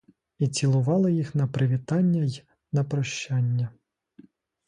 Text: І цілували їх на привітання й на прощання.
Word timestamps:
І 0.39 0.47
цілували 0.47 1.13
їх 1.13 1.35
на 1.35 1.47
привітання 1.47 2.23
й 2.23 2.43
на 2.71 2.83
прощання. 2.83 3.69